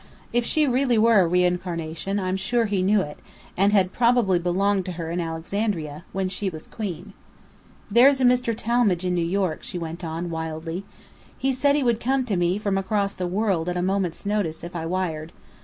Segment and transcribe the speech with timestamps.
[0.33, 3.19] If she really were a reincarnation, I'm sure he knew it:
[3.55, 7.13] and had probably belonged to her in Alexandria, when she was Queen.
[7.91, 8.57] "There's a Mr.
[8.57, 10.85] Talmadge in New York," she went on, wildly.
[11.37, 14.63] "He said he would come to me from across the world, at a moment's notice,
[14.63, 15.31] if I wired.